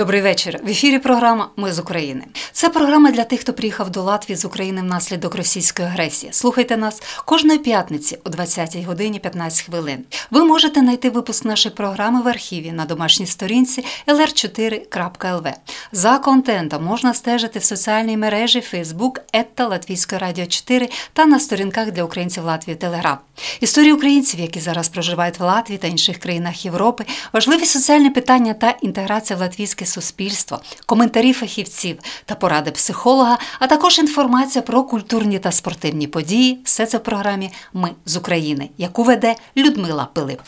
[0.00, 0.60] Добрий вечір.
[0.64, 2.24] В ефірі програма Ми з України.
[2.52, 6.32] Це програма для тих, хто приїхав до Латвії з України внаслідок російської агресії.
[6.32, 10.04] Слухайте нас кожної п'ятниці о 20 годині 15 хвилин.
[10.30, 15.52] Ви можете знайти випуск нашої програми в архіві на домашній сторінці lr4.lv.
[15.92, 21.90] За контентом можна стежити в соціальній мережі Facebook Етта Латвійської радіо 4 та на сторінках
[21.90, 23.18] для українців Латвії Телеграм.
[23.60, 28.70] Історії українців, які зараз проживають в Латвії та інших країнах Європи, важливі соціальні питання та
[28.82, 35.52] інтеграція в латвійське суспільство, коментарі фахівців та поради психолога, а також інформація про культурні та
[35.52, 36.60] спортивні події.
[36.64, 40.40] Все це в програмі Ми з України, яку веде Людмила Пилип.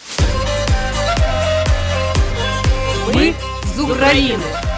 [3.15, 3.35] Ми
[3.77, 4.72] з України.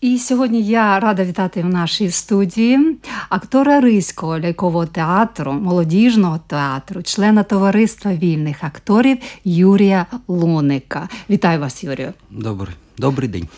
[0.00, 2.96] І сьогодні я рада вітати в нашій студії
[3.28, 11.08] актора Ризького лялькового театру, молодіжного театру, члена товариства вільних акторів Юрія Луника.
[11.30, 12.12] Вітаю вас, Юрію.
[12.30, 13.48] Добрий, добрий день.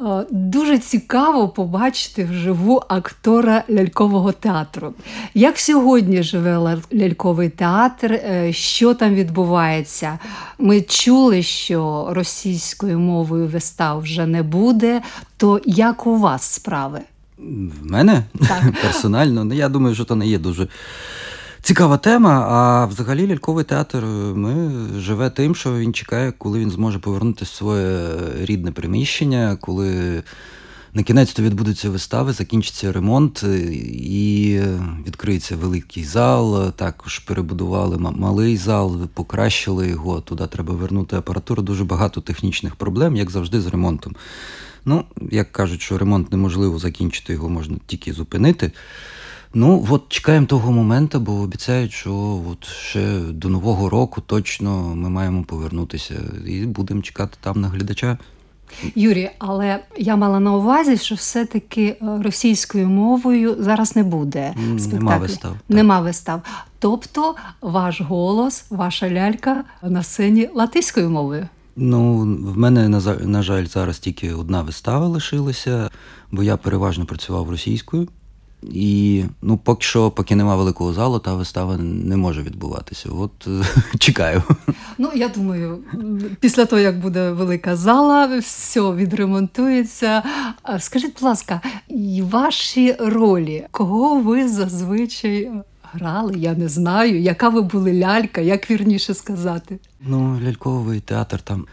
[0.00, 4.94] Е, дуже цікаво побачити вживу актора лялькового театру.
[5.34, 8.12] Як сьогодні живе ляльковий театр?
[8.12, 10.18] Е, що там відбувається?
[10.58, 15.02] Ми чули, що російською мовою вистав вже не буде.
[15.36, 17.00] То як у вас справи?
[17.38, 18.62] В мене так.
[18.82, 20.68] персонально, ну я думаю, що то не є дуже
[21.62, 22.46] Цікава тема.
[22.48, 27.52] А взагалі ляльковий театр е, ми живе тим, що він чекає, коли він зможе повернутися
[27.52, 28.08] в своє
[28.40, 30.22] рідне приміщення, коли
[30.94, 33.58] на кінець то відбудуться вистави, закінчиться ремонт е,
[33.94, 34.60] і
[35.06, 36.72] відкриється великий зал.
[36.72, 40.20] Також перебудували малий зал, покращили його.
[40.20, 41.62] Туди треба вернути апаратуру.
[41.62, 44.16] Дуже багато технічних проблем, як завжди, з ремонтом.
[44.84, 48.72] Ну, як кажуть, що ремонт неможливо закінчити, його можна тільки зупинити.
[49.54, 55.08] Ну, от чекаємо того моменту, бо обіцяють, що от ще до Нового року точно ми
[55.10, 56.14] маємо повернутися
[56.46, 58.18] і будемо чекати там на глядача.
[58.94, 64.98] Юрій, але я мала на увазі, що все-таки е, російською мовою зараз не буде спектаклю.
[64.98, 65.52] Нема вистав.
[65.52, 65.60] Так.
[65.68, 66.42] Нема вистав.
[66.78, 71.48] Тобто ваш голос, ваша лялька на сцені латиською мовою.
[71.76, 72.18] Ну,
[72.52, 72.88] в мене
[73.22, 75.90] на жаль зараз тільки одна вистава лишилася,
[76.30, 78.08] бо я переважно працював російською.
[78.62, 83.08] І ну, поки що, поки нема великого залу, та вистава не може відбуватися.
[83.18, 83.48] От
[83.98, 84.42] чекаю.
[84.98, 85.78] Ну я думаю,
[86.40, 90.22] після того як буде велика зала, все відремонтується.
[90.78, 91.60] Скажіть, будь ласка,
[92.20, 95.50] ваші ролі, кого ви зазвичай
[95.92, 96.34] грали?
[96.36, 99.78] Я не знаю, яка ви були лялька, як вірніше сказати?
[100.00, 101.66] Ну, ляльковий театр там.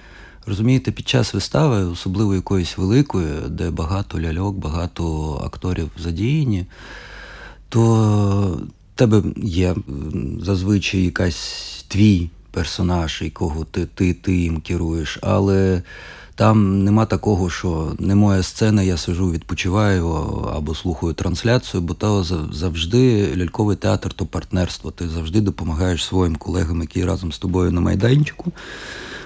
[0.50, 6.66] Розумієте, під час вистави, особливо якоїсь великої, де багато ляльок, багато акторів задіяні,
[7.70, 8.62] то
[8.96, 9.76] тебе є
[10.42, 15.20] зазвичай якась твій персонаж, якого ти ти, ти їм керуєш.
[15.22, 15.82] Але
[16.36, 20.08] там нема такого, що не моя сцена, я сижу, відпочиваю
[20.56, 24.92] або слухаю трансляцію, бо то завжди ляльковий театр то партнерство.
[24.92, 28.52] Ти завжди допомагаєш своїм колегам, які разом з тобою на майданчику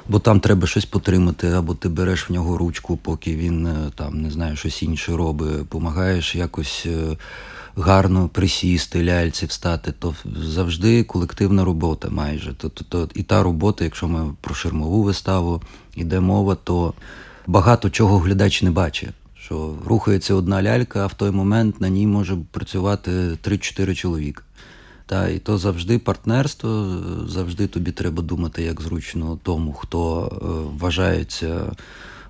[0.07, 4.21] бо там треба щось потримати, або ти береш в нього ручку, поки він е, там
[4.21, 6.83] не знаю, щось інше робить, помагаєш якось.
[6.85, 7.17] Е,
[7.75, 12.53] гарно присісти, ляльці встати, то завжди колективна робота майже.
[12.53, 15.61] То, то, то, І та робота, якщо ми про ширмову виставу
[15.95, 16.93] йде мова, то
[17.47, 19.09] багато чого глядач не бачить.
[19.39, 24.43] Що рухається одна лялька, а в той момент на ній може працювати 3-4 чоловіка.
[25.05, 26.87] Та, І то завжди партнерство,
[27.27, 30.45] завжди тобі треба думати, як зручно тому, хто е,
[30.79, 31.71] вважається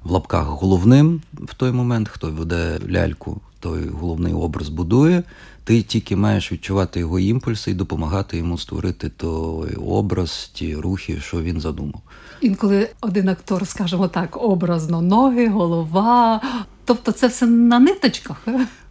[0.03, 5.23] в лапках головним в той момент, хто веде ляльку, той головний образ будує.
[5.63, 11.41] Ти тільки маєш відчувати його імпульси і допомагати йому створити той образ, ті рухи, що
[11.41, 12.01] він задумав.
[12.41, 16.41] Інколи один актор, скажімо так, образно ноги, голова.
[16.85, 18.47] Тобто це все на ниточках.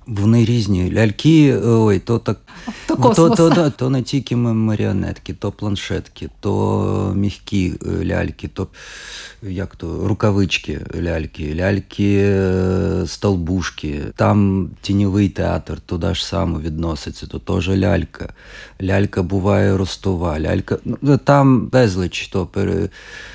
[0.06, 0.92] Вони різні.
[0.92, 2.38] Ляльки, ой, то так
[2.86, 8.68] то, то, то, то не тільки маріонетки, то планшетки, то м'які е, ляльки, то
[9.42, 14.00] як то рукавички ляльки, ляльки, е, столбушки.
[14.16, 18.28] Там тіньовий театр, туди ж само відноситься, то теж лялька.
[18.82, 20.78] Лялька буває ростова, лялька.
[21.02, 22.88] Ну, там безліч то пере...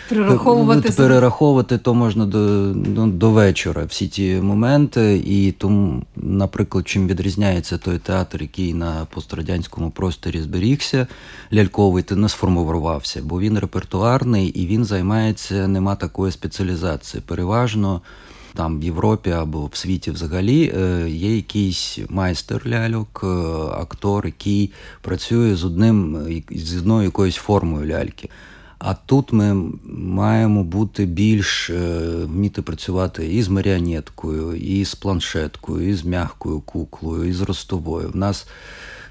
[0.09, 6.56] перераховувати, перераховувати то можна до, до, до вечора всі ті моменти, і тому, наприклад.
[6.57, 11.07] Наприклад, чим відрізняється той театр, який на пострадянському просторі зберігся,
[11.53, 17.23] ляльковий, ти не сформувався, бо він репертуарний і він займається, нема такої спеціалізації.
[17.27, 18.01] Переважно
[18.55, 23.27] там в Європі або в світі взагалі е, є якийсь майстер ляльок, е,
[23.81, 24.71] актор, який
[25.01, 28.29] працює з одним з одною якоюсь формою ляльки.
[28.79, 35.89] А тут ми маємо бути більш е, вміти працювати і з маріонеткою, і з планшеткою,
[35.89, 38.09] і з м'якою куклою, і з ростовою.
[38.09, 38.47] В нас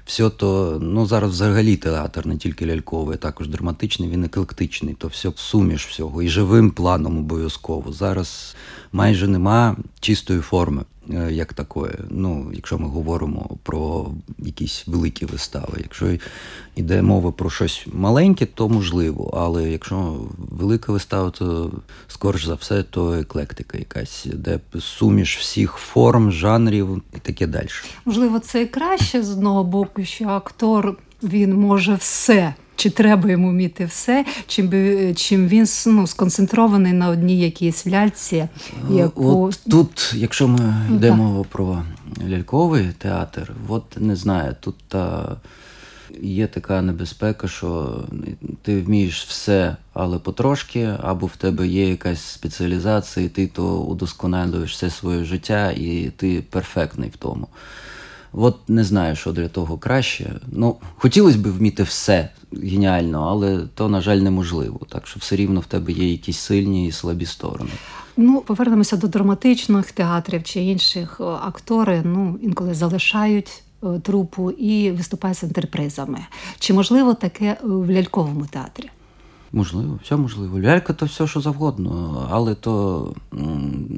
[0.05, 5.31] все то, ну зараз взагалі театр, не тільки ляльковий, також драматичний, він еклектичний, то все
[5.35, 6.23] суміш всього.
[6.23, 7.93] І живим планом обов'язково.
[7.93, 8.55] Зараз
[8.91, 10.83] майже нема чистої форми.
[11.13, 11.93] Е, як такої.
[12.09, 15.73] Ну, якщо ми говоримо про якісь великі вистави.
[15.77, 16.17] Якщо
[16.75, 19.33] йде мова про щось маленьке, то можливо.
[19.37, 21.71] Але якщо велика вистава, то
[22.07, 27.67] скоріш за все, то еклектика якась, де суміш всіх форм, жанрів і таке далі.
[28.05, 32.53] Можливо, це і краще з одного боку, що актор він може все.
[32.77, 38.35] Чи треба йому вміти все, чим би чим він ну, сконцентрований на одній якійсь ляльці?
[38.35, 38.49] Е,
[38.89, 39.45] яку...
[39.45, 41.51] От Тут, якщо ми ну, йдемо так.
[41.51, 41.83] про
[42.29, 45.35] ляльковий театр, от не знаю, тут та
[46.21, 48.01] є така небезпека, що
[48.61, 54.71] ти вмієш все, але потрошки, або в тебе є якась спеціалізація, і ти то удосконалюєш
[54.71, 57.47] все своє життя, і ти перфектний в тому.
[58.39, 60.35] От не знаю, що для того краще.
[60.51, 64.79] Ну, хотілося б вміти все геніально, але то, на жаль, неможливо.
[64.89, 67.69] Так що все рівно в тебе є якісь сильні і слабі сторони.
[68.17, 72.01] Ну, повернемося до драматичних театрів чи інших актори.
[72.05, 76.19] Ну інколи залишають е, трупу і виступають з інтерпризами.
[76.59, 78.89] Чи можливо таке в ляльковому театрі?
[79.51, 80.59] Можливо, все можливо.
[80.59, 83.13] Лялька то все, що завгодно, але то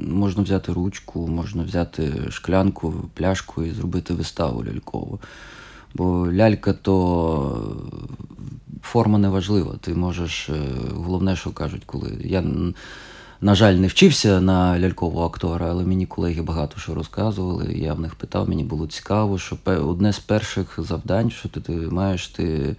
[0.08, 5.20] можна взяти ручку, можна взяти шклянку, пляшку і зробити виставу лялькову.
[5.94, 7.74] Бо лялька то
[8.82, 9.74] форма не важлива.
[9.80, 10.54] Ти можеш, е,
[10.94, 12.44] головне, що кажуть, коли я.
[13.42, 17.72] На жаль, не вчився на лялькового актора, але мені колеги багато що розказували.
[17.74, 22.28] Я в них питав, мені було цікаво, що одне з перших завдань, що ти маєш
[22.28, 22.76] ти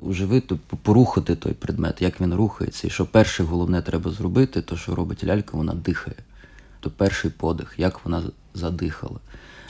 [0.00, 2.86] уживити, порухати той предмет, як він рухається.
[2.86, 6.16] І що перше головне треба зробити, то що робить лялька, вона дихає.
[6.80, 8.22] То перший подих, як вона
[8.54, 9.18] задихала.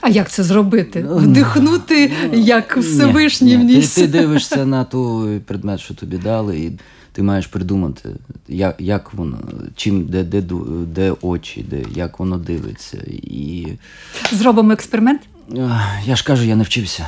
[0.00, 1.06] А як це зробити?
[1.08, 3.94] Ну, Вдихнути, ну, як Всевишній вніс?
[3.94, 6.72] Ти, ти дивишся на той предмет, що тобі дали, і
[7.12, 8.08] ти маєш придумати,
[8.48, 9.38] як як воно,
[9.76, 10.42] чим, де де,
[10.86, 12.98] де очі, де, як воно дивиться.
[13.22, 13.66] І...
[14.32, 15.20] Зробимо експеримент?
[16.04, 17.06] Я ж кажу, я не вчився.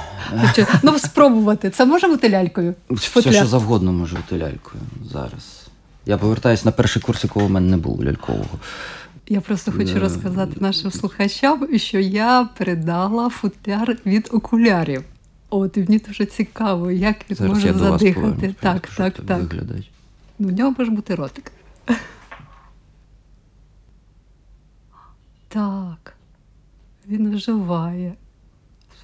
[0.82, 1.70] Ну, спробувати.
[1.70, 2.74] Це може бути лялькою?
[2.90, 5.66] Все, що завгодно може бути лялькою зараз.
[6.06, 8.58] Я повертаюся на перший курс, якого в мене не було лялькового.
[9.28, 15.04] Я просто хочу розказати нашим слухачам, що я передала футляр від окулярів.
[15.50, 18.12] От і мені дуже цікаво, як він Зараз може задихати.
[18.14, 19.38] Поверну, так, так, так.
[19.38, 19.90] Виглядать.
[20.38, 21.52] Ну, в нього може бути ротик.
[25.48, 26.14] Так,
[27.08, 28.14] він вживає.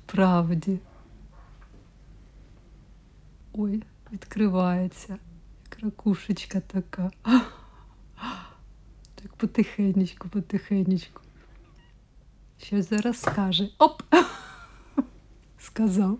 [0.08, 0.78] Справді.
[3.52, 3.82] Ой,
[4.12, 5.18] відкривається,
[5.70, 7.10] як ракушечка така.
[9.14, 11.20] Так потихенечку, потихенечку.
[12.62, 13.68] Щось зараз скаже.
[13.78, 14.02] Оп!
[15.58, 16.18] Сказав.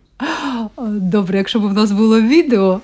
[0.86, 2.80] Добре, якщо б в нас було відео,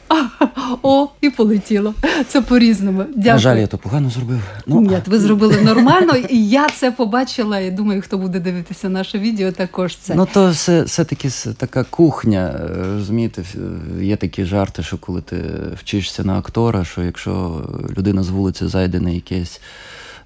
[0.83, 1.95] о, і полетіло.
[2.29, 3.03] Це по-різному.
[3.03, 3.33] Дякую.
[3.33, 4.41] На жаль, я то погано зробив.
[4.67, 4.81] Ну.
[4.81, 7.61] Ні, ви зробили нормально, і я це побачила.
[7.61, 10.15] І думаю, хто буде дивитися наше відео, також це.
[10.15, 12.61] Ну, то все, все-таки така кухня.
[12.79, 13.43] Розумієте,
[14.01, 15.37] є такі жарти, що коли ти
[15.81, 17.63] вчишся на актора, що якщо
[17.99, 19.61] людина з вулиці зайде на якесь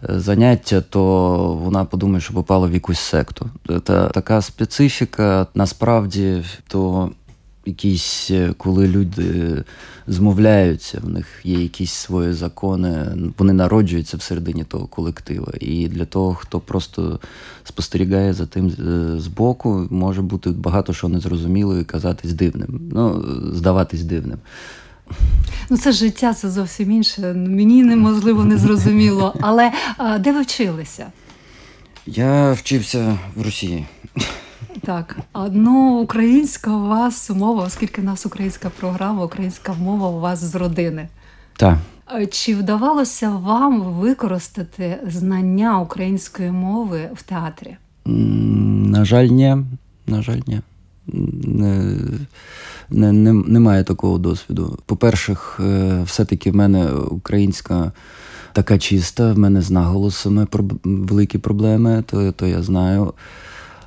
[0.02, 3.50] заняття, то вона подумає, що попала в якусь секту.
[3.86, 7.10] Це така специфіка, насправді, то
[7.68, 9.64] якісь, коли люди
[10.06, 13.06] змовляються, в них є якісь свої закони,
[13.38, 15.52] вони народжуються всередині того колектива.
[15.60, 17.20] І для того, хто просто
[17.64, 24.02] спостерігає за тим е, збоку, може бути багато що незрозуміло і казатись дивним, ну, здаватись
[24.02, 24.38] дивним.
[25.70, 27.32] Ну, це життя, це зовсім інше.
[27.32, 29.34] Мені неможливо не зрозуміло.
[29.40, 31.06] Але а, де ви вчилися?
[32.06, 33.86] Я вчився в Росії.
[34.84, 35.18] Так,
[35.52, 40.54] ну українська у вас мова, оскільки в нас українська програма, українська мова у вас з
[40.54, 41.08] родини.
[41.56, 41.78] Так.
[42.30, 47.76] Чи вдавалося вам використати знання української мови в театрі?
[48.04, 49.56] На жаль, ні.
[50.06, 50.60] На жаль, ні
[52.90, 54.78] не, не, немає такого досвіду.
[54.86, 57.92] По-перше, е, все-таки в мене українська
[58.52, 60.46] така чиста, в мене з наголосами
[60.84, 63.12] великі проблеми, то, то я знаю.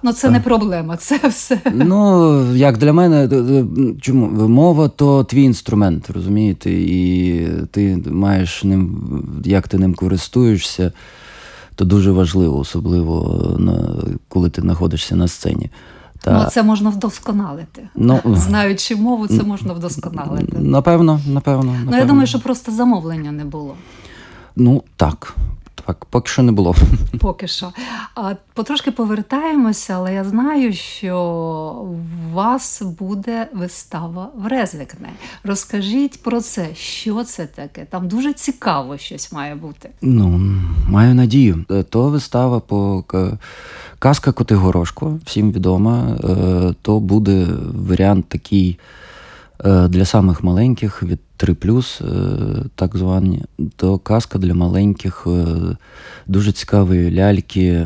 [0.03, 1.59] Ну це не проблема, це все.
[1.73, 3.65] Ну, як для мене, д- д-
[4.01, 9.03] чому мова то твій інструмент, розумієте, і ти маєш ним,
[9.45, 10.91] як ти ним користуєшся,
[11.75, 13.95] то дуже важливо, особливо на,
[14.29, 15.69] коли ти знаходишся на сцені.
[16.23, 17.87] Та, Ну це можна вдосконалити.
[17.95, 20.57] Ну, Знаючи мову, це можна вдосконалити.
[20.59, 21.75] Напевно, напевно.
[21.85, 23.73] Ну я думаю, що просто замовлення не було.
[24.55, 25.35] Ну, так.
[25.87, 26.75] Так, поки що не було.
[27.19, 27.73] Поки що.
[28.15, 31.17] А потрошки повертаємося, але я знаю, що
[31.83, 35.09] у вас буде вистава в Резвикне.
[35.43, 37.85] Розкажіть про це, що це таке?
[37.85, 39.89] Там дуже цікаво щось має бути.
[40.01, 40.41] Ну,
[40.87, 41.65] маю надію.
[41.71, 43.03] Е, То вистава по
[43.99, 46.17] казка Коти Горошко, всім відома.
[46.23, 47.47] Е, То буде
[47.89, 48.79] варіант такий
[49.65, 52.05] е, для самих маленьких від 3 е,
[52.75, 53.43] так звані.
[53.75, 55.45] То казка для маленьких, е,
[56.27, 57.85] дуже цікавої ляльки.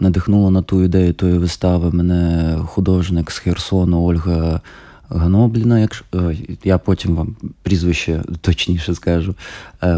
[0.00, 4.60] Надихнула на ту ідею тої вистави мене художник з Херсону Ольга
[5.08, 9.34] Ганобліна, якщо е, я потім вам прізвище точніше скажу,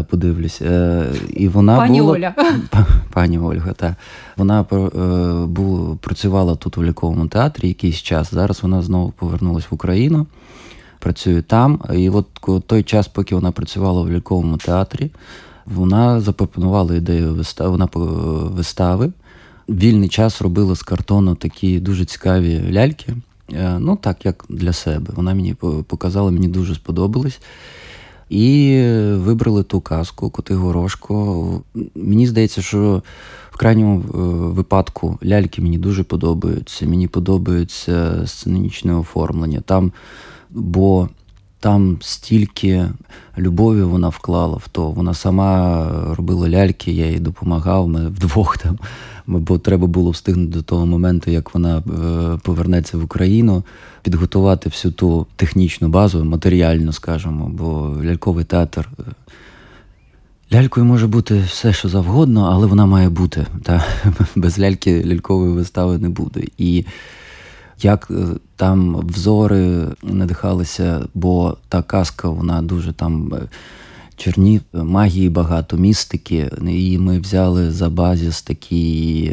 [0.09, 0.61] подивлюсь.
[1.29, 2.33] І вона Пані була, Оля.
[3.13, 3.93] Пані Ольга, так.
[4.37, 4.63] Вона
[6.01, 8.33] працювала тут у ліковому театрі якийсь час.
[8.33, 10.27] Зараз вона знову повернулася в Україну,
[10.99, 11.81] працює там.
[11.93, 12.27] І от
[12.67, 15.11] той час, поки вона працювала в ліковому театрі,
[15.65, 17.89] вона запропонувала ідею вистави, вона
[18.55, 19.11] вистави.
[19.69, 23.13] Вільний час робила з картону такі дуже цікаві ляльки.
[23.53, 25.13] Е, Ну, так, як для себе.
[25.15, 25.53] Вона мені
[25.87, 27.39] показала, мені дуже сподобалось.
[28.29, 28.81] І
[29.13, 31.61] вибрали ту казку Коти Горошко.
[31.95, 33.03] Мені здається, що
[33.51, 34.03] в крайньому е,
[34.53, 36.85] випадку ляльки мені дуже подобаються.
[36.85, 39.61] Мені подобається сценічне оформлення.
[39.61, 39.91] Там,
[40.49, 41.09] бо
[41.59, 42.85] там стільки
[43.37, 44.91] любові вона вклала в то.
[44.91, 45.87] Вона сама
[46.17, 47.87] робила ляльки, я їй допомагав.
[47.87, 48.77] Ми вдвох там.
[49.27, 53.63] Бо треба було встигнути до того моменту, як вона е, повернеться в Україну,
[54.01, 58.89] підготувати всю ту технічну базу, матеріальну, скажімо, бо ляльковий театр.
[58.99, 59.03] е,
[60.53, 63.45] Лялькою може бути все, що завгодно, але вона має бути.
[63.63, 63.85] Та
[64.35, 66.43] без ляльки лялькової вистави не буде.
[66.57, 66.85] І
[67.81, 73.39] як е, там взори надихалися, бо та казка, вона дуже там е,
[74.15, 76.49] черні, е, магії багато, містики.
[76.67, 79.31] І ми взяли за базіс такі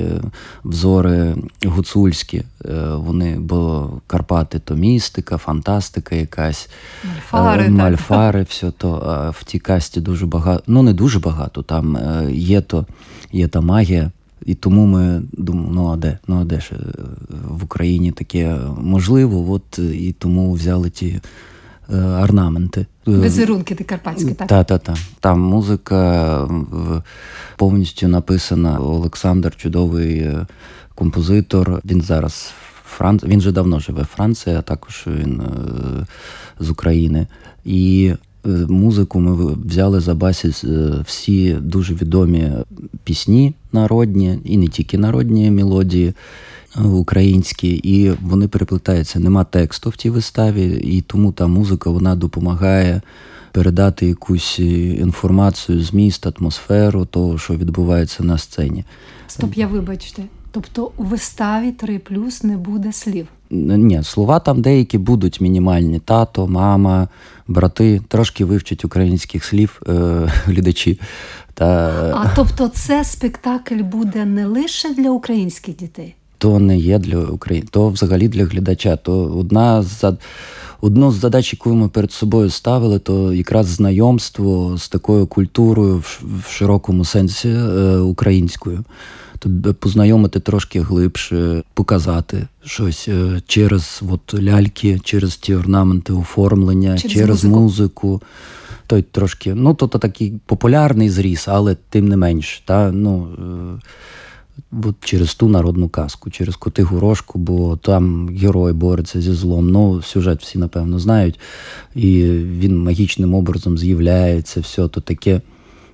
[0.64, 2.42] взори гуцульські.
[2.94, 6.68] Вони, бо Карпати то містика, фантастика якась.
[7.04, 7.72] Мальфари, так.
[7.72, 10.62] Мальфари, все то в тій касті дуже багато.
[10.66, 11.62] Ну не дуже багато.
[11.62, 11.98] Там
[12.30, 12.86] є то,
[13.32, 14.10] є та магія.
[14.44, 16.18] І тому ми думали, ну а де?
[16.28, 16.76] Ну а де ж е,
[17.48, 19.52] в Україні таке можливо?
[19.52, 21.20] От е, і тому взяли ті
[21.92, 22.86] е, орнаменти.
[23.06, 24.48] Візерунки ти карпатські, так?
[24.48, 24.94] та, та, та.
[25.20, 26.48] Там музика
[27.56, 28.78] повністю написана.
[28.78, 30.30] Олександр чудовий
[30.94, 31.80] композитор.
[31.84, 32.52] Він зараз
[32.84, 33.32] в Франції.
[33.32, 35.42] Він вже давно живе в Франції, а також він
[36.60, 37.26] з України.
[37.64, 38.12] І
[38.68, 42.50] музику ми взяли за басіс е, всі дуже відомі
[43.04, 46.12] пісні народні, і не тільки народні мелодії.
[46.76, 49.20] е, Українські, і вони переплетаються.
[49.20, 53.02] Нема тексту в тій виставі, і тому та музика вона допомагає
[53.52, 58.84] передати якусь е, інформацію, зміст, атмосферу того, що відбувається на сцені.
[59.26, 60.22] Стоп, я вибачте.
[60.50, 63.26] Тобто у виставі 3 плюс не буде слів.
[63.50, 67.08] Ні, слова там деякі будуть мінімальні: тато, мама,
[67.48, 69.92] брати, трошки вивчать українських слів е,
[70.46, 71.00] глядачі.
[71.54, 71.66] Та
[72.14, 76.14] А тобто, це спектакль буде не лише для українських дітей.
[76.38, 78.96] то не є для України, то взагалі для глядача.
[78.96, 80.12] То одна з
[80.80, 86.22] одну з задач, яку ми перед собою ставили, то якраз знайомство з такою культурою в,
[86.46, 88.84] в широкому сенсі е, українською.
[89.44, 97.12] Тобі познайомити трошки глибше, показати щось е, через от, ляльки, через ті орнаменти оформлення, Через
[97.12, 97.60] через, музику.
[97.60, 98.22] музику.
[98.86, 102.62] Той трошки, ну то, такий популярний зріс, але тим не менш.
[102.64, 103.80] Та, ну, е,
[104.86, 109.70] От через ту народну казку, через коти горошку, бо там герой бореться зі злом.
[109.70, 111.40] Ну, сюжет всі, напевно, знають.
[111.94, 115.40] І він магічним образом з'являється, все то таке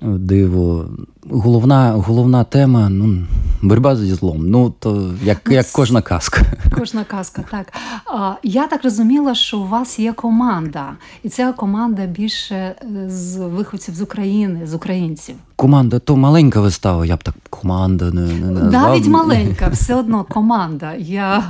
[0.02, 0.86] диво.
[1.30, 3.26] Головна, головна тема ну,
[3.62, 4.50] боротьба зі злом.
[4.50, 6.42] Ну, то як, Ну, як кожна казка.
[6.78, 7.72] Кожна казка, так.
[8.06, 10.92] А, я так розуміла, що у вас є команда,
[11.22, 12.74] і ця команда більше е,
[13.10, 15.34] з виходців з України, з українців.
[15.56, 18.72] Команда то маленька вистава, я б так команда не, не назвав.
[18.72, 20.94] Навіть маленька, все одно команда.
[20.94, 21.42] Я,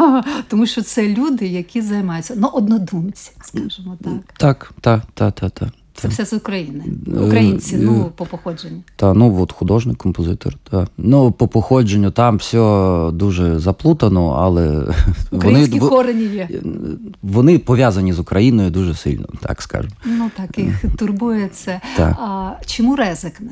[0.48, 4.12] тому що це люди, які займаються ну, однодумці, скажімо так.
[4.36, 5.68] Так, так, так, так, так.
[6.02, 6.84] Це все з України.
[7.16, 8.82] Е, Українці, е, ну, по походженню.
[8.96, 10.54] Та ну от художник, композитор.
[10.70, 10.86] Та.
[10.98, 14.82] Ну, по походженню там все дуже заплутано, але
[15.30, 16.48] Українські вони, корені є.
[17.22, 19.94] вони пов'язані з Україною дуже сильно, так скажемо.
[20.04, 21.80] Ну так, їх турбує це.
[21.96, 22.16] Так.
[22.20, 23.50] А чому ризикне?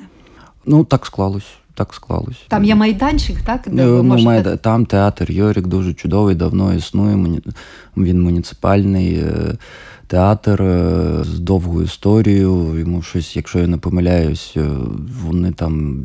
[0.67, 1.47] Ну, так склалось.
[1.75, 2.37] Так склалось.
[2.49, 3.61] Там є майданчик, так?
[3.67, 4.27] Де Ну, ви можете...
[4.27, 7.41] має- Там театр Йорік дуже чудовий, давно існує.
[7.97, 9.57] Він муніципальний е,
[10.09, 12.79] театр е, з довгою історією.
[12.79, 14.67] Йому щось, якщо я не помиляюсь, е,
[15.25, 16.05] вони там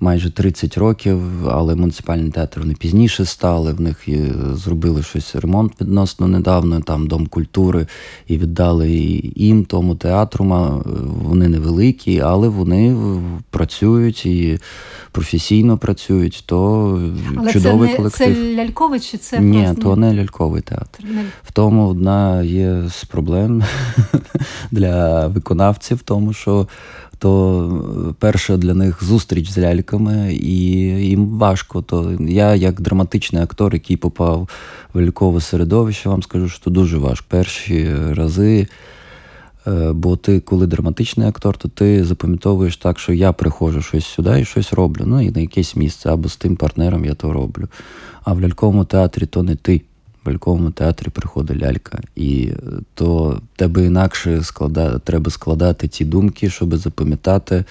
[0.00, 3.72] майже 30 років, але муніципальний театр вони пізніше стали.
[3.72, 4.08] В них
[4.54, 7.86] зробили щось ремонт відносно недавно, там Дом культури,
[8.26, 8.90] і віддали
[9.36, 10.44] їм, тому театру.
[11.22, 12.96] Вони невеликі, але вони
[13.50, 14.58] працюють і
[15.12, 16.90] професійно працюють, то
[17.38, 18.34] Але чудовий це не колектив.
[18.36, 21.04] це ляльковий чи це Ні, просто то не ляльковий театр.
[21.04, 23.62] не- В тому одна є з проблем
[24.70, 26.68] для виконавців, тому що
[27.20, 30.62] то е, перша для них зустріч з ляльками, і
[31.06, 31.82] їм важко.
[31.82, 34.48] То я, як драматичний актор, який попав
[34.94, 37.26] в лялькове середовище, вам скажу, що дуже важко.
[37.28, 38.68] Перші рази.
[39.66, 44.40] Е, Бо ти, коли драматичний актор, то ти запам'ятовуєш так, що я приходжу щось сюди
[44.40, 45.02] і щось роблю.
[45.06, 47.68] Ну і на якесь місце, або з тим партнером я то роблю.
[48.24, 49.82] А в ляльковому театрі то не ти.
[50.24, 51.98] В ляльковому театрі приходить лялька.
[52.16, 52.56] І е,
[52.94, 54.98] то тебе інакше склада...
[54.98, 57.64] треба складати ті думки, щоб запам'ятати.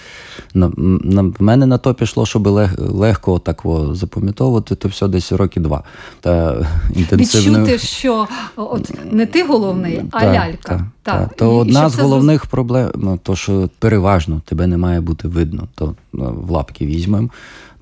[0.53, 2.75] На, на, в мене на то пішло, щоб лег...
[2.77, 5.83] легко так запам'ятовувати, то все десь роки два.
[6.19, 6.65] Та
[6.95, 7.59] інтенсивно...
[7.59, 10.57] відчути, що от не ти головний, а Та, лялька.
[10.63, 11.29] та, Так.
[11.29, 11.35] та.
[11.35, 14.77] То І- і одна щоб з це головних проблем, ну, то що переважно тебе не
[14.77, 17.29] має бути видно, то ну, в лапки візьмемо.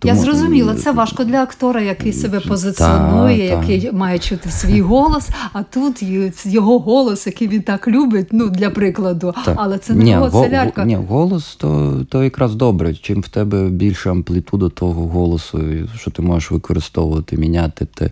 [0.04, 3.64] Я зрозуміла, це важко для актора, який себе позиціонує, та.
[3.64, 6.04] який має чути свій голос, а тут
[6.46, 9.34] його голос, який він так любить, ну для прикладу.
[9.46, 9.56] Так.
[9.58, 10.86] Але це не ні, його, це лялька.
[10.86, 12.94] Ні, голос то, то якраз добре.
[12.94, 15.62] Чим в тебе більша амплітуда того голосу,
[15.96, 18.12] що ти можеш використовувати, міняти те.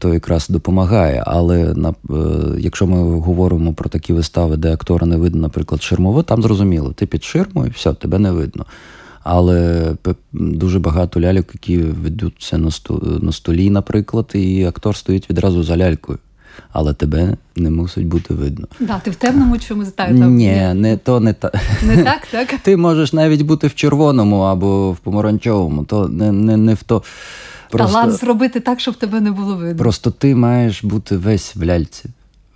[0.00, 1.22] То якраз допомагає.
[1.26, 1.94] Але на, е,
[2.58, 7.06] якщо ми говоримо про такі вистави, де актора не видно, наприклад, ширмово, там зрозуміло, ти
[7.06, 8.66] під ширмою, все, тебе не видно.
[9.22, 9.82] Але
[10.32, 12.70] дуже багато ляльок, які ведуться на,
[13.20, 16.18] на столі, наприклад, і актор стоїть відразу за лялькою.
[16.72, 18.66] Але тебе не мусить бути видно.
[18.80, 20.10] Да, ти в темному чомусь так.
[20.10, 21.54] Ні, не то не так.
[21.82, 22.54] Не так, так?
[22.62, 27.02] Ти можеш навіть бути в червоному або в помаранчевому, то не, не, не в то.
[27.78, 29.78] Талант зробити так, щоб тебе не було видно.
[29.78, 32.04] Просто ти маєш бути весь в ляльці,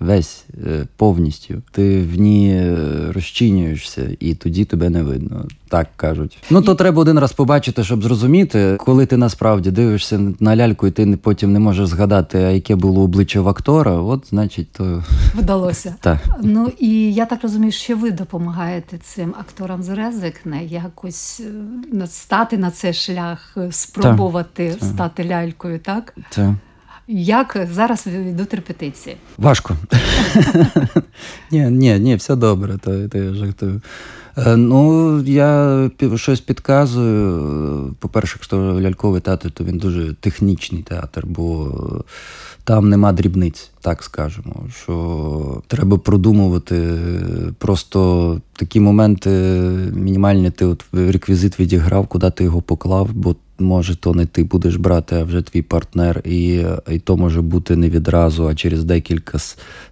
[0.04, 1.62] весь е, повністю.
[1.70, 2.76] Ти в ній е,
[3.12, 5.46] розчинюєшся, і тоді тебе не видно.
[5.68, 6.38] Так кажуть.
[6.50, 10.90] Ну то треба один раз побачити, щоб зрозуміти, коли ти насправді дивишся на ляльку, і
[10.90, 13.92] ти потім не можеш згадати, а яке було обличчя в актора.
[13.92, 15.94] От, значить, то Вдалося.
[16.00, 16.18] так.
[16.42, 21.42] Ну і я так розумію, що ви допомагаєте цим акторам з Резикне якось
[21.94, 26.16] е, стати на цей шлях, спробувати стати лялькою, так?
[26.30, 26.54] Це
[27.08, 29.16] Як зараз йдуть репетиції?
[29.38, 29.76] Важко.
[31.50, 33.80] ні, ні, ні, все добре, то, то я жартую.
[34.36, 37.94] Е, Ну, я щось підказую.
[37.98, 41.72] По-перше, якщо ляльковий театр, то він дуже технічний театр, бо
[42.64, 44.54] там нема дрібниць, так скажемо.
[44.82, 46.98] Що треба продумувати
[47.58, 49.30] просто такі моменти
[49.92, 54.76] мінімальні, ти от реквізит відіграв, куди ти його поклав, бо може то не ти будеш
[54.76, 59.38] брати, а вже твій партнер, і, і то може бути не відразу, а через декілька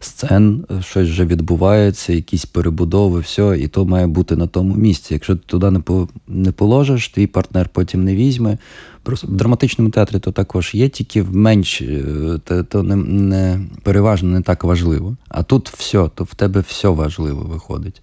[0.01, 5.15] сцен щось вже відбувається, якісь перебудови, все, і то має бути на тому місці.
[5.15, 8.59] Якщо ти туди не, по, не положиш, твій партнер потім не візьме.
[9.03, 14.29] Просто в драматичному театрі то також є, тільки в менш е, то, не, не переважно
[14.29, 15.17] не так важливо.
[15.29, 18.03] А тут все, то в тебе все важливо виходить.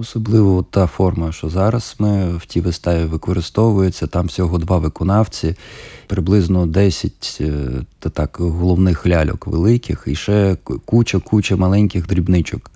[0.00, 5.54] Особливо та форма, що зараз ми в тій виставі використовується, там всього два виконавці,
[6.06, 7.52] приблизно 10 е,
[7.98, 12.70] та так, головних ляльок великих, і ще куча-куча маленьких дрібничок,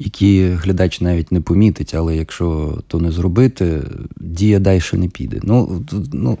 [0.00, 3.82] які глядач навіть не помітить, але якщо то не зробити,
[4.16, 5.40] дія далі не піде.
[5.42, 6.38] Ну, ну,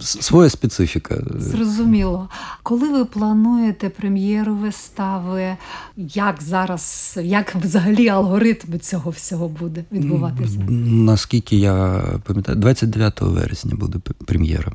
[0.00, 1.22] своя специфіка.
[1.38, 2.28] Зрозуміло.
[2.62, 5.56] Коли ви плануєте прем'єру вистави,
[5.96, 10.58] як зараз, як взагалі алгоритм цього всього буде відбуватися?
[10.68, 14.72] Наскільки я пам'ятаю, 29 вересня буде прем'єра.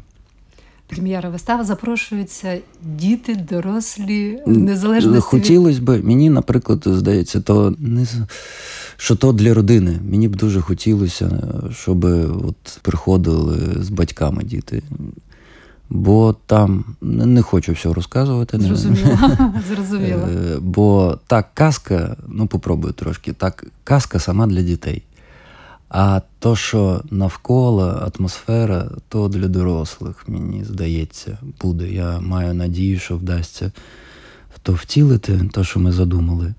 [0.88, 8.06] Прем'єра вистави запрошуються діти, дорослі, незалежно Хотілося б, мені, наприклад, здається, то не
[8.98, 10.00] що то для родини.
[10.10, 12.06] Мені б дуже хотілося, щоб
[12.48, 14.84] от приходили з батьками діти.
[15.90, 18.60] Бо там не хочу всього розказувати.
[18.60, 19.18] Зрозуміло.
[19.68, 20.22] Зрозуміло.
[20.22, 25.04] Е, Бо та казка, ну попробую трошки, так, казка сама для дітей.
[25.90, 31.92] А то, що навколо атмосфера, то для дорослих, мені здається, буде.
[31.92, 33.72] Я маю надію, що вдасться
[34.64, 36.54] то втілити, то, що ми задумали.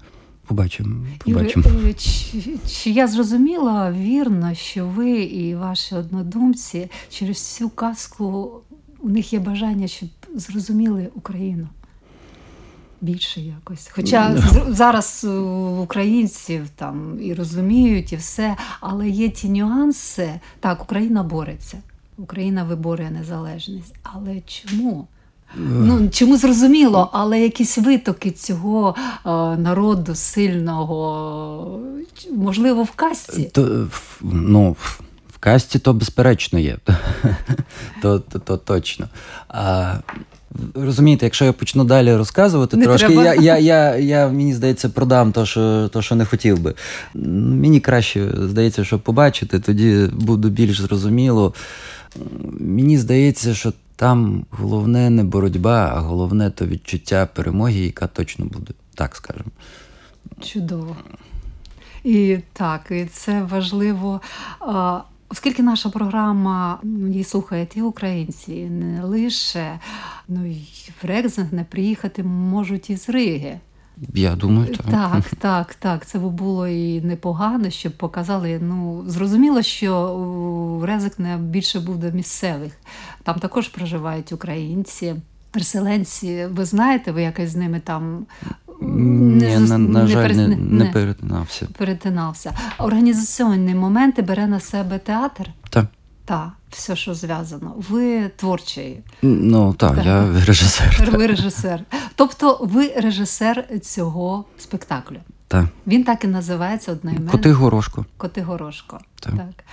[0.46, 1.06] Побачимо.
[1.24, 1.64] побачимо.
[1.68, 8.50] Юрій, чи, чи я зрозуміла вірно, що ви і ваші однодумці через цю казку
[9.00, 11.68] у них є бажання, щоб зрозуміли Україну
[13.00, 13.88] більше якось.
[13.92, 14.36] Хоча
[14.68, 15.28] зараз е,
[15.82, 20.40] українців там і розуміють, і все, але є ті нюанси.
[20.60, 21.78] Так, Україна бореться.
[22.18, 23.94] Україна виборює незалежність.
[24.02, 25.06] Але чому?
[25.56, 31.80] Ну, чому зрозуміло, але якісь витоки цього е, народу сильного,
[32.36, 33.50] можливо, в казці.
[33.54, 33.88] То,
[34.22, 35.00] ну, в-
[35.34, 36.78] в касті то безперечно є.
[38.02, 39.08] то, то, то точно.
[39.48, 39.94] А,
[40.74, 43.24] розумієте, якщо я почну далі розказувати, Не трошки треба.
[43.24, 46.74] я, я, я, я, мені здається, продам то що, то, що не хотів би.
[47.14, 51.54] Мені краще здається, що побачити, тоді буде більш зрозуміло.
[52.60, 58.72] Мені здається, що там головне не боротьба, а головне то відчуття перемоги, яка точно буде,
[58.94, 59.50] так скажемо.
[60.40, 60.96] Чудово.
[62.04, 64.20] І так, і це важливо.
[65.30, 69.78] Оскільки наша програма її слухають і українці, і не лише
[70.28, 70.66] ну, і
[71.02, 73.60] в Рекзинг не приїхати можуть із Риги.
[74.14, 74.86] Я думаю, так.
[74.90, 76.06] Так, так, так.
[76.06, 78.58] Це було і непогано, щоб показали.
[78.62, 82.72] Ну, зрозуміло, що у Резикне більше буде місцевих.
[83.22, 85.14] Там також проживають українці,
[85.50, 86.46] переселенці.
[86.46, 88.26] Ви знаєте, ви якось з ними там
[88.80, 91.66] Ні, зус- на, на жаль, не, не перетинався.
[91.78, 92.54] перетинався.
[92.78, 95.50] Організаційні моменти бере на себе театр.
[95.70, 95.86] Так.
[96.24, 97.74] Так, все, що зв'язано.
[97.88, 100.06] Ви творчий, Ну так, Так.
[100.06, 101.10] я режисер.
[101.12, 101.84] ви режисер.
[102.14, 105.16] Тобто ви режисер цього спектаклю.
[105.48, 105.64] Так.
[105.86, 107.30] Він так і називається одноіменний.
[107.32, 108.06] Коти горошко.
[108.16, 108.98] Коти Горошко.
[109.20, 109.64] Так.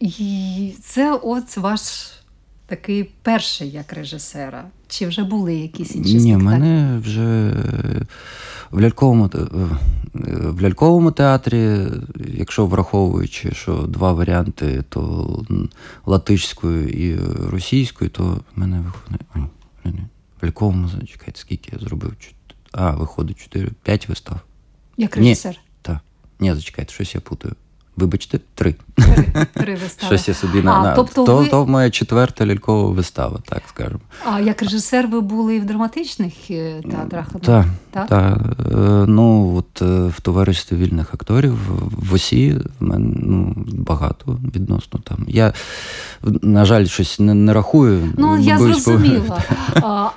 [0.00, 2.10] І це от ваш
[2.66, 4.64] такий перший як режисера.
[4.92, 7.54] Чи вже були якісь інші Ні, в мене вже
[8.70, 9.30] в ляльковому,
[10.42, 11.78] в ляльковому театрі,
[12.34, 15.44] якщо враховуючи, що два варіанти, то
[16.06, 17.18] латишською і
[17.50, 19.20] російською, то в мене виходить.
[19.34, 19.92] Ой.
[20.40, 22.12] В ляльковому, чекайте, скільки я зробив?
[22.72, 24.40] А, виходить 4, 5 вистав.
[24.96, 25.60] Як режисер?
[25.82, 25.98] Так.
[26.40, 27.54] Ні, зачекайте, щось я путаю.
[27.96, 28.74] Вибачте, три.
[28.96, 30.06] Три, три вистави.
[30.18, 30.94] Щось я собі на, А, на...
[30.94, 34.00] тобто то, ви- то моя четверта лялькова вистава, так скажемо.
[34.32, 37.26] А як режисер ви були і в драматичних е, театрах?
[37.42, 38.06] Так, Так?
[38.08, 38.38] так.
[38.72, 38.76] Е,
[39.06, 41.58] Ну, от е, в товаристві вільних акторів
[42.08, 45.18] в ОСІ в мене ну, багато відносно там.
[45.28, 45.52] Я,
[46.42, 48.12] на жаль, щось не, не рахую.
[48.18, 49.42] Ну, я зрозуміла.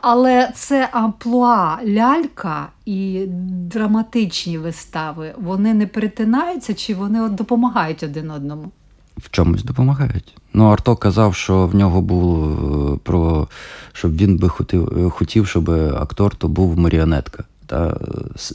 [0.02, 3.26] Але це амплуа лялька і
[3.72, 5.34] драматичні вистави.
[5.38, 8.72] Вони не перетинаються чи вони допомагають один одному?
[9.18, 10.38] В чомусь допомагають.
[10.54, 13.48] Ну, Арто казав, що в нього було е, про
[13.94, 17.44] щоб він би хотів, е, хотів, щоб актор то був маріонетка.
[17.66, 17.98] Та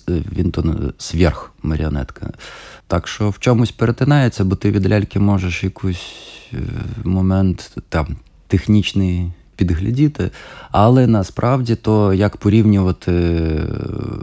[0.09, 2.31] е, він то сверх маріонетка.
[2.87, 6.15] Так що в чомусь перетинається, бо ти від ляльки можеш якийсь
[7.05, 8.17] момент там
[8.47, 10.31] технічний підглядіти,
[10.71, 13.67] але насправді то як порівнювати е,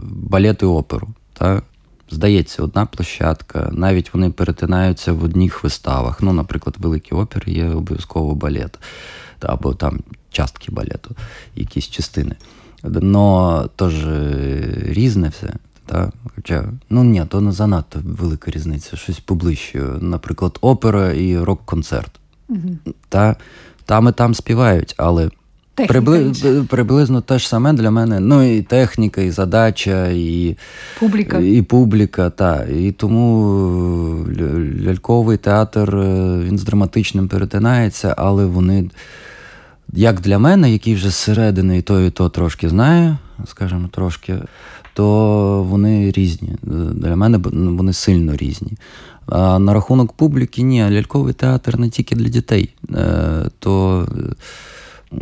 [0.02, 1.08] балет і оперу.
[1.32, 1.62] Та?
[2.10, 6.22] Здається, одна площадка, навіть вони перетинаються в одних виставах.
[6.22, 8.78] Ну, наприклад, в великій опері є обов'язково балет,
[9.40, 11.16] або там частки балету,
[11.56, 12.36] якісь частини.
[12.84, 15.54] Но теж е, різне все.
[15.86, 16.12] Та?
[16.34, 19.78] Хоча, ну ні, то не занадто велика різниця, щось поближче.
[20.00, 22.10] Наприклад, опера і рок-концерт.
[23.08, 23.36] Та,
[23.88, 25.30] там і там співають, але
[25.74, 26.32] прибли,
[26.68, 28.20] приблизно те ж саме для мене.
[28.20, 30.56] Ну і техніка, і задача, і,
[31.00, 31.38] Публіка.
[31.38, 32.30] і публіка.
[32.30, 32.64] Та.
[32.64, 34.42] І тому е,
[34.86, 38.90] ляльковий театр е, він з драматичним перетинається, але вони,
[39.92, 44.38] як для мене, який вже зсередини і то, і то трошки знаю, скажімо, трошки,
[44.94, 46.56] то вони різні.
[46.92, 48.72] Для мене ну, вони сильно різні.
[49.26, 52.74] А на рахунок публіки, ні, ляльковий театр не тільки для дітей.
[52.94, 54.06] Е, То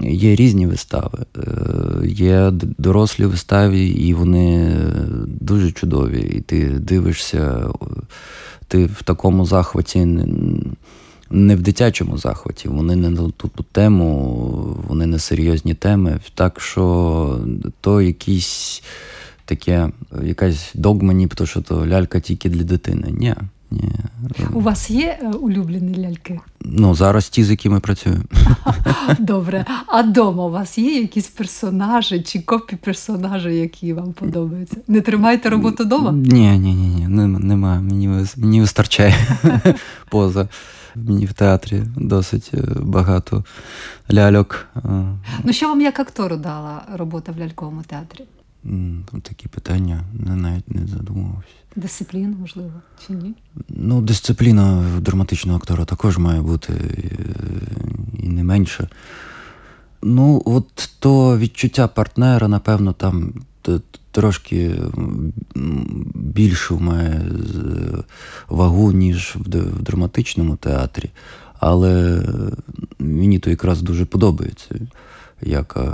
[0.01, 1.19] е, є різні вистави.
[1.37, 4.77] Е, Є дорослі вистави, і вони
[5.27, 6.21] дуже чудові.
[6.21, 7.71] І ти дивишся,
[8.69, 10.09] ти в такому захваті.
[11.31, 16.21] Не в дитячому захваті, вони не на ту, ту тему, вони не серйозні теми.
[16.35, 17.41] Так що
[17.81, 18.83] то якісь
[19.45, 19.89] таке,
[20.23, 23.09] якась догма, нібито, що то лялька тільки для дитини.
[23.11, 23.35] Ні,
[23.71, 23.93] Ні.
[24.53, 26.41] У вас є е, улюблені ляльки?
[26.61, 28.23] Ну, зараз ті, з якими працюю.
[29.19, 29.65] Добре.
[29.87, 34.77] А дома у вас є якісь персонажі чи копі персонажі, які вам подобаються?
[34.89, 36.13] Не тримаєте роботу вдома?
[36.13, 37.81] Ні, ні, ні, ні, нема, нема.
[37.81, 39.15] Мені, мені вистачає
[40.09, 40.49] поза.
[41.05, 43.45] Мені в театрі досить е, багато
[44.13, 44.67] ляльок.
[44.77, 44.81] Е,
[45.45, 48.25] Ну що вам як актору дала робота в ляльковому театрі?
[49.23, 50.05] Такі питання
[50.37, 51.49] навіть не задумувався.
[51.77, 52.73] Дисципліну, можливо,
[53.07, 53.35] чи ні?
[53.69, 57.09] Ну, дисципліна драматичного актора також має бути е,
[58.19, 58.89] і не менше.
[60.03, 63.33] Ну, от то відчуття партнера, напевно, там
[64.17, 64.75] трошки
[66.15, 67.21] більшу має
[68.49, 69.49] вагу, ніж в
[69.83, 71.11] драматичному театрі.
[71.59, 72.23] Але
[72.99, 74.75] мені то якраз дуже подобається,
[75.43, 75.91] як е,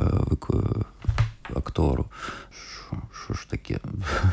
[1.57, 2.05] актору.
[3.33, 3.79] Що, ж таке?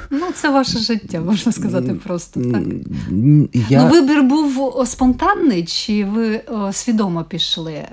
[0.10, 2.64] Ну, це ваше життя, можна сказати просто так.
[3.70, 3.84] Я...
[3.84, 7.72] Ну, вибір був спонтанний, чи ви о, свідомо пішли?
[7.74, 7.88] Е,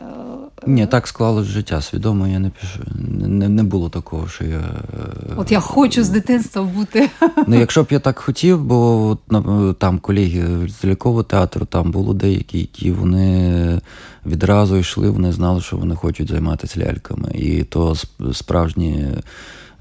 [0.66, 1.82] Ні, так склалось життя.
[1.82, 2.82] Свідомо я не пішов.
[3.28, 4.58] Не, не було такого, що я.
[4.58, 7.10] е, От я хочу з дитинства бути.
[7.46, 12.14] Ну, якщо б я так хотів, бо от, там колеги з лялькового театру, там було
[12.14, 13.80] деякі, які вони
[14.26, 17.30] відразу йшли, вони знали, що вони хочуть займатися ляльками.
[17.34, 17.94] І то
[18.32, 19.06] справжні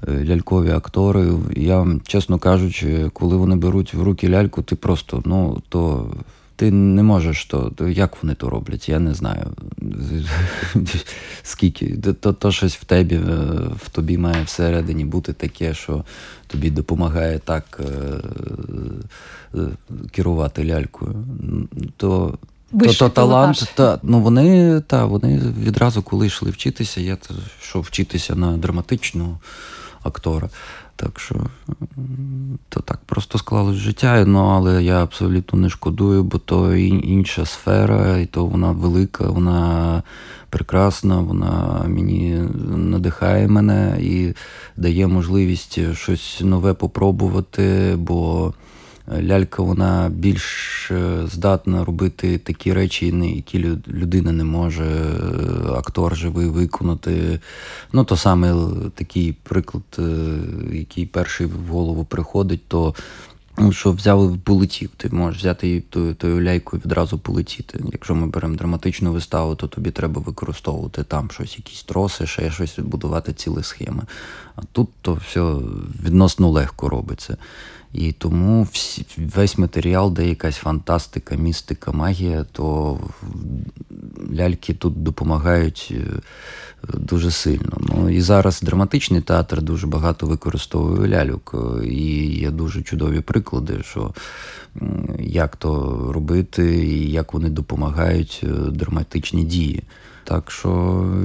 [0.08, 1.32] лялькові актори.
[1.56, 6.10] Я, чесно кажучи, коли вони беруть в руки ляльку, ти просто, ну, то.
[6.58, 9.46] Ти не можеш то, то як вони то роблять, я не знаю.
[11.42, 11.96] Скільки.
[12.20, 13.20] То, то щось в тебе, е,
[13.84, 16.04] в тобі має всередині бути таке, що
[16.46, 18.20] тобі допомагає так е,
[19.54, 19.68] е,
[20.10, 21.14] керувати лялькою.
[21.96, 22.38] То,
[22.80, 27.82] то, то талант, та, ну вони, та, вони відразу, коли йшли вчитися, я то йшов
[27.82, 29.38] вчитися на драматичного
[30.06, 30.48] актора.
[30.96, 31.34] Так що
[32.68, 38.18] то так просто склалось життя, ну, але я абсолютно не шкодую, бо то інша сфера,
[38.18, 40.02] і то вона велика, вона
[40.50, 42.42] прекрасна, вона мені
[42.76, 44.34] надихає мене і
[44.76, 48.52] дає можливість щось нове попробувати, бо
[49.12, 56.46] лялька вона більш е, здатна робити такі речі, які людина не може, е, актор живий
[56.46, 57.40] виконати.
[57.92, 58.54] Ну, то саме
[58.94, 60.02] такий приклад, е,
[60.72, 62.94] який перший в голову приходить, то
[63.58, 64.90] ну, що взяв полетів.
[64.96, 67.80] Ти можеш взяти тою, тою ляйкою і відразу полетіти.
[67.92, 72.78] Якщо ми беремо драматичну виставу, то тобі треба використовувати там щось, якісь троси, ще щось
[72.78, 74.02] будувати цілі схеми.
[74.56, 75.40] А тут то все
[76.04, 77.36] відносно легко робиться.
[77.92, 82.98] І тому всі, весь матеріал, де якась фантастика, містика, магія, то
[84.38, 86.20] ляльки тут допомагають е,
[86.94, 87.78] дуже сильно.
[87.80, 91.54] Ну і зараз драматичний театр дуже багато використовує ляльок.
[91.54, 94.14] е, І є дуже чудові приклади, що
[95.18, 99.82] як то робити, і як вони допомагають е, драматичні дії.
[100.24, 100.70] Так що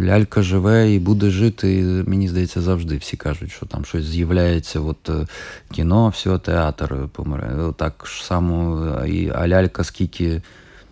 [0.02, 4.80] лялька живе і буде жити, і, мені здається, завжди всі кажуть, що там щось з'являється,
[4.80, 5.10] от
[5.72, 7.74] кіно, все, театр помре.
[7.78, 10.42] Так само, е, і, а лялька скільки.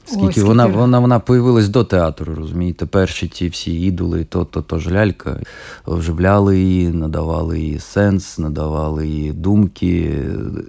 [0.05, 2.85] Скільки, скільки вона, вона, вона появилась до театру, розумієте?
[2.85, 5.39] Перші ті всі ідоли, то, то, то ж лялька.
[5.85, 10.21] Оживляли її, надавали їй сенс, надавали їй думки,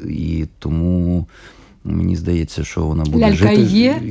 [0.09, 1.27] і тому
[1.85, 3.63] мені здається, що вона буде Лялька жити.
[3.63, 4.03] є,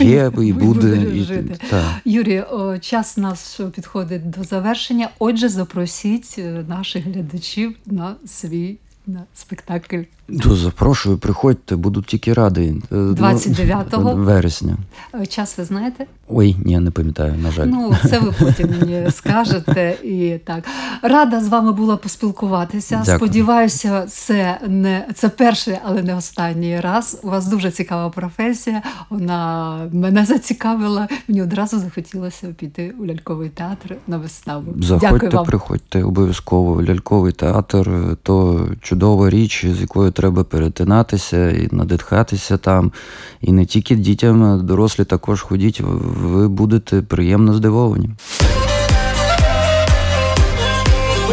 [0.00, 1.06] Є, і буде.
[1.14, 1.58] і, жити.
[1.70, 1.84] Так.
[2.04, 5.08] Юрій, о, час наш підходить до завершення.
[5.18, 12.68] Отже, запросіть е, наших глядачів на свій на спектакль То запрошую, приходьте, буду тільки радий.
[12.68, 14.14] Е, ну, 29-го?
[14.14, 14.76] вересня.
[15.14, 16.06] Е, Час ви знаєте?
[16.28, 17.66] Ой, ні, не пам'ятаю, на жаль.
[17.66, 19.96] Ну, це ви потім мені скажете.
[20.04, 20.64] І так.
[21.02, 23.02] Рада з вами була поспілкуватися.
[23.04, 23.16] Дякую.
[23.16, 27.20] Сподіваюся, це не це перший, але не останній раз.
[27.22, 28.82] У вас дуже цікава професія.
[29.10, 31.08] Вона мене зацікавила.
[31.28, 34.64] Мені одразу захотілося піти у ляльковий театр на виставу.
[34.76, 35.46] Дякую Заходьте, вам.
[35.46, 36.82] приходьте обов'язково.
[36.82, 42.92] Ляльковий театр то чудова річ, з якою треба перетинатися і надихатися там.
[43.40, 45.80] І не тільки дітям, дорослі також ходіть.
[45.80, 48.10] Ви будете приємно здивовані.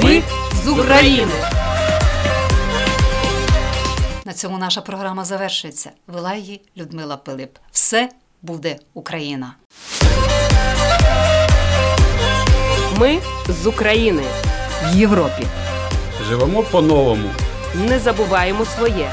[0.04, 0.21] Ми
[0.65, 1.32] з України.
[4.26, 5.89] На цьому наша програма завершується.
[6.08, 7.58] Вела її Людмила Пилип.
[7.71, 8.10] Все
[8.41, 9.54] буде Україна.
[13.00, 13.17] Ми
[13.63, 14.24] з України.
[14.84, 15.45] В Європі.
[16.30, 17.30] Живемо по-новому.
[17.75, 19.11] Не забуваємо своє.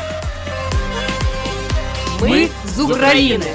[2.20, 3.46] Ми з України.